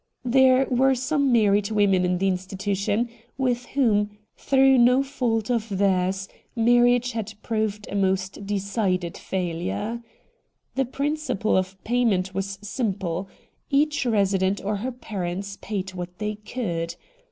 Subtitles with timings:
[0.25, 3.07] There were some married women in the institution,
[3.37, 10.01] with whom, through no fault of theirs, marriage had proved a most decided failure.
[10.73, 13.29] The principle of payment was simple—
[13.69, 16.95] each resident or her parents paid what they could.